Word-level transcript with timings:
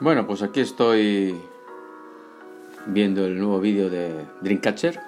Bueno, 0.00 0.28
pues 0.28 0.42
aquí 0.42 0.60
estoy 0.60 1.36
viendo 2.86 3.26
el 3.26 3.36
nuevo 3.36 3.58
vídeo 3.58 3.90
de 3.90 4.28
Dreamcatcher. 4.42 5.00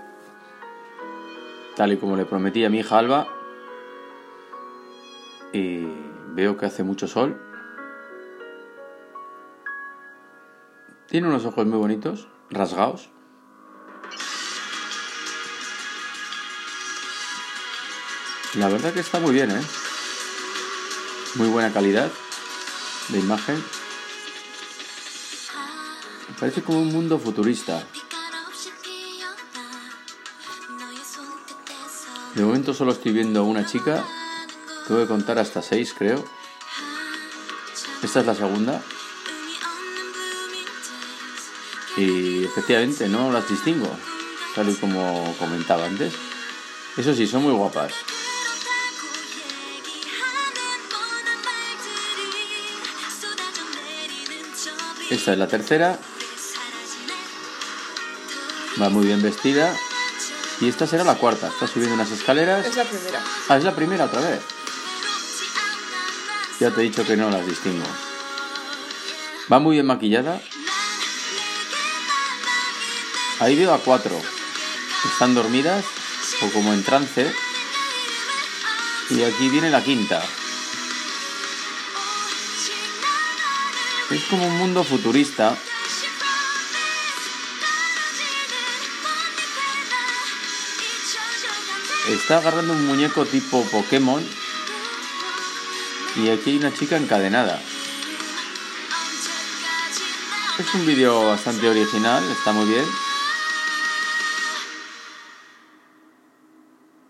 Tal 1.77 1.93
y 1.93 1.97
como 1.97 2.17
le 2.17 2.24
prometí 2.24 2.65
a 2.65 2.71
mi 2.71 2.81
hija 2.81 2.99
Alba. 2.99 3.29
Y 5.53 5.87
veo 6.35 6.56
que 6.56 6.67
hace 6.67 6.83
mucho 6.83 7.06
sol. 7.06 7.40
Tiene 11.07 11.29
unos 11.29 11.45
ojos 11.45 11.65
muy 11.67 11.79
bonitos, 11.79 12.27
rasgados. 12.51 13.11
La 18.57 18.69
verdad 18.69 18.93
que 18.93 19.01
está 19.01 19.20
muy 19.20 19.33
bien, 19.33 19.52
¿eh? 19.52 19.62
Muy 21.36 21.46
buena 21.46 21.72
calidad 21.72 22.10
de 23.10 23.20
imagen. 23.20 23.80
Parece 26.38 26.62
como 26.62 26.80
un 26.80 26.92
mundo 26.92 27.19
futurista. 27.19 27.87
De 32.34 32.45
momento 32.45 32.73
solo 32.73 32.92
estoy 32.92 33.12
viendo 33.12 33.45
una 33.45 33.66
chica. 33.66 34.05
Tengo 34.87 35.01
que 35.01 35.06
contar 35.06 35.38
hasta 35.38 35.62
seis, 35.62 35.95
creo. 35.97 36.25
Esta 38.02 38.20
es 38.20 38.27
la 38.27 38.34
segunda. 38.34 38.83
Y 41.97 42.45
efectivamente 42.45 43.09
no 43.09 43.30
las 43.30 43.48
distingo, 43.48 43.91
tal 44.55 44.70
y 44.70 44.75
como 44.77 45.37
comentaba 45.39 45.84
antes. 45.84 46.14
Eso 46.97 47.14
sí, 47.14 47.27
son 47.27 47.42
muy 47.42 47.52
guapas. 47.52 47.92
Esta 55.11 55.33
es 55.33 55.39
la 55.39 55.48
tercera. 55.48 55.98
Va 58.81 58.89
muy 58.89 59.06
bien 59.06 59.23
vestida. 59.23 59.77
Y 60.61 60.69
esta 60.69 60.86
será 60.86 61.05
la 61.05 61.17
cuarta. 61.17 61.48
Está 61.48 61.67
subiendo 61.67 61.95
unas 61.95 62.11
escaleras. 62.11 62.67
Es 62.67 62.77
la 62.77 62.84
primera. 62.84 63.25
Ah, 63.48 63.56
es 63.56 63.64
la 63.64 63.75
primera 63.75 64.05
otra 64.06 64.20
vez. 64.20 64.41
Ya 66.61 66.70
te 66.70 66.81
he 66.81 66.84
dicho 66.84 67.05
que 67.06 67.17
no 67.17 67.31
las 67.31 67.47
distingo. 67.47 67.84
Va 69.53 69.59
muy 69.59 69.77
bien 69.77 69.87
maquillada. 69.87 70.41
Ahí 73.41 73.56
veo 73.56 73.75
a 73.75 73.78
cuatro. 73.78 74.20
Están 75.12 75.34
dormidas 75.34 75.84
o 76.42 76.50
como 76.50 76.72
en 76.72 76.84
trance. 76.84 77.34
Y 79.11 79.22
aquí 79.22 79.48
viene 79.48 79.70
la 79.70 79.83
quinta. 79.83 80.22
Es 84.11 84.25
como 84.25 84.47
un 84.47 84.59
mundo 84.59 84.84
futurista. 84.84 85.56
Está 92.09 92.39
agarrando 92.39 92.73
un 92.73 92.87
muñeco 92.87 93.27
tipo 93.27 93.65
Pokémon. 93.70 94.25
Y 96.17 96.29
aquí 96.29 96.51
hay 96.51 96.56
una 96.56 96.73
chica 96.73 96.97
encadenada. 96.97 97.61
Es 100.59 100.75
un 100.75 100.87
vídeo 100.87 101.27
bastante 101.27 101.69
original, 101.69 102.23
está 102.31 102.53
muy 102.53 102.67
bien. 102.67 102.84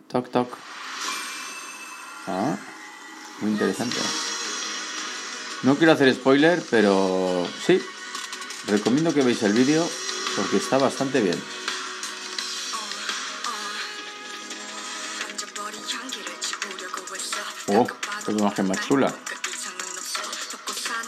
Toc 0.09 0.31
toc. 0.31 0.57
Ah, 2.27 2.57
muy 3.41 3.53
interesante. 3.53 3.97
No 5.63 5.77
quiero 5.77 5.93
hacer 5.93 6.15
spoiler, 6.15 6.63
pero 6.71 7.47
sí. 7.67 7.81
Recomiendo 8.69 9.12
que 9.12 9.23
veáis 9.23 9.43
el 9.43 9.53
vídeo 9.53 9.89
porque 10.37 10.59
está 10.59 10.79
bastante 10.79 11.21
bien. 11.21 11.41
Oh, 17.72 17.86
qué 18.26 18.32
imagen 18.32 18.66
más 18.66 18.81
chula. 18.86 19.14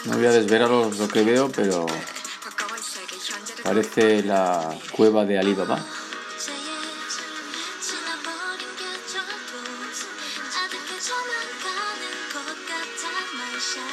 No 0.04 0.16
voy 0.16 0.26
a 0.26 0.30
desvelaros 0.30 0.96
lo 0.96 1.08
que 1.08 1.22
veo, 1.22 1.50
pero 1.50 1.86
parece 3.64 4.22
la 4.22 4.72
cueva 4.92 5.24
de 5.24 5.38
Alibaba. 5.40 5.84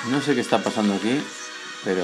No 0.06 0.22
sé 0.22 0.36
qué 0.36 0.42
está 0.42 0.62
pasando 0.62 0.94
aquí, 0.94 1.24
pero 1.84 2.04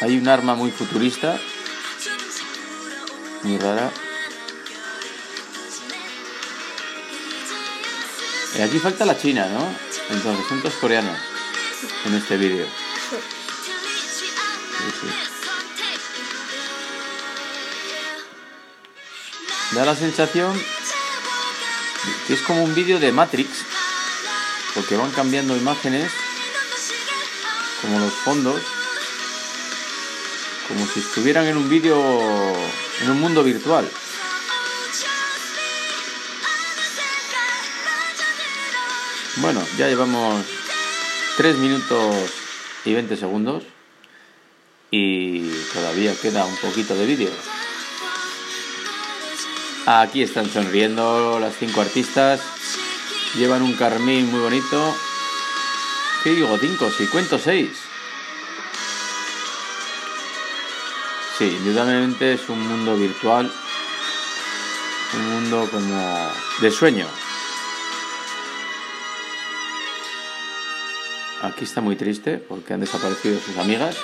hay 0.00 0.16
un 0.16 0.28
arma 0.28 0.54
muy 0.54 0.70
futurista, 0.70 1.38
muy 3.42 3.58
rara. 3.58 3.92
Y 8.58 8.62
aquí 8.62 8.78
falta 8.78 9.04
la 9.04 9.16
China, 9.16 9.46
¿no? 9.46 9.66
Entonces, 10.14 10.46
son 10.48 10.60
todos 10.60 10.74
coreanos 10.74 11.16
en 12.04 12.14
este 12.14 12.36
vídeo. 12.36 12.66
Da 19.72 19.84
la 19.84 19.94
sensación 19.94 20.60
que 22.26 22.34
es 22.34 22.40
como 22.42 22.64
un 22.64 22.74
vídeo 22.74 22.98
de 22.98 23.12
Matrix, 23.12 23.48
porque 24.74 24.96
van 24.96 25.10
cambiando 25.12 25.56
imágenes, 25.56 26.10
como 27.80 27.98
los 27.98 28.12
fondos, 28.12 28.60
como 30.66 30.86
si 30.86 31.00
estuvieran 31.00 31.46
en 31.46 31.56
un 31.56 31.68
vídeo, 31.68 31.96
en 33.00 33.10
un 33.10 33.20
mundo 33.20 33.44
virtual. 33.44 33.88
Bueno, 39.36 39.62
ya 39.78 39.88
llevamos 39.88 40.44
3 41.36 41.56
minutos 41.58 42.14
y 42.84 42.94
20 42.94 43.16
segundos 43.16 43.62
y 44.90 45.48
todavía 45.72 46.14
queda 46.20 46.44
un 46.44 46.56
poquito 46.56 46.96
de 46.96 47.06
vídeo. 47.06 47.30
Aquí 49.86 50.22
están 50.22 50.50
sonriendo 50.50 51.38
las 51.38 51.54
cinco 51.56 51.80
artistas. 51.80 52.40
Llevan 53.36 53.62
un 53.62 53.74
carmín 53.74 54.30
muy 54.30 54.40
bonito. 54.40 54.96
¿Qué 56.24 56.30
digo? 56.30 56.58
Cinco, 56.58 56.90
si 56.90 57.06
cuento 57.06 57.38
seis. 57.38 57.70
Sí, 61.38 61.44
indudablemente 61.44 62.34
es 62.34 62.48
un 62.48 62.66
mundo 62.66 62.96
virtual. 62.96 63.50
Un 65.14 65.30
mundo 65.30 65.68
como 65.70 66.30
de 66.60 66.70
sueño. 66.70 67.06
Aquí 71.42 71.64
está 71.64 71.80
muy 71.80 71.96
triste 71.96 72.36
porque 72.36 72.74
han 72.74 72.80
desaparecido 72.80 73.40
sus 73.40 73.56
amigas. 73.56 73.96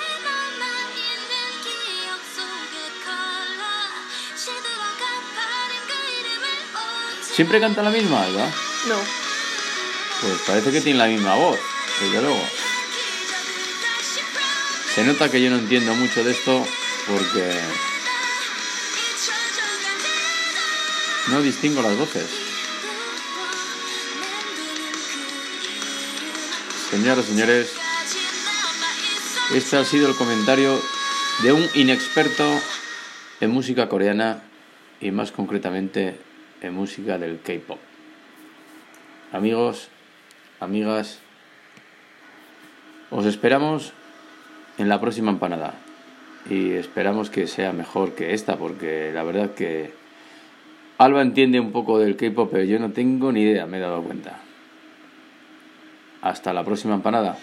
¿Siempre 7.35 7.61
canta 7.61 7.83
la 7.83 7.91
misma, 7.91 8.23
Alba? 8.23 8.47
No. 8.89 8.97
Pues 10.23 10.41
parece 10.47 10.73
que 10.73 10.81
tiene 10.81 10.99
la 10.99 11.07
misma 11.07 11.35
voz, 11.35 11.59
desde 12.01 12.23
luego. 12.23 12.43
Se 14.95 15.05
nota 15.05 15.31
que 15.31 15.43
yo 15.43 15.51
no 15.51 15.57
entiendo 15.57 15.95
mucho 15.95 16.25
de 16.25 16.31
esto 16.31 16.67
porque 17.07 17.61
no 21.29 21.43
distingo 21.43 21.83
las 21.83 21.99
voces. 21.99 22.46
Señoras 26.91 27.25
y 27.27 27.33
señores, 27.33 27.75
este 29.53 29.77
ha 29.77 29.85
sido 29.85 30.09
el 30.09 30.15
comentario 30.15 30.79
de 31.43 31.53
un 31.53 31.65
inexperto 31.75 32.45
en 33.41 33.51
música 33.51 33.89
coreana 33.89 34.45
y 35.01 35.11
más 35.11 35.33
concretamente 35.33 36.17
en 36.63 36.75
música 36.75 37.19
del 37.19 37.41
K-pop. 37.41 37.81
Amigos, 39.33 39.89
amigas, 40.61 41.19
os 43.11 43.27
esperamos 43.27 43.93
en 44.79 44.89
la 44.89 45.01
próxima 45.01 45.33
empanada 45.33 45.75
y 46.49 46.71
esperamos 46.71 47.31
que 47.31 47.49
sea 47.49 47.73
mejor 47.73 48.15
que 48.15 48.33
esta 48.33 48.59
porque 48.59 49.11
la 49.13 49.25
verdad 49.25 49.55
que 49.55 49.93
Alba 50.99 51.21
entiende 51.21 51.59
un 51.59 51.73
poco 51.73 51.99
del 51.99 52.17
K-pop 52.17 52.49
pero 52.53 52.63
yo 52.63 52.79
no 52.79 52.93
tengo 52.93 53.33
ni 53.33 53.43
idea, 53.43 53.67
me 53.67 53.79
he 53.79 53.81
dado 53.81 54.03
cuenta. 54.03 54.46
Hasta 56.23 56.53
la 56.53 56.65
próxima 56.65 56.95
empanada. 56.95 57.37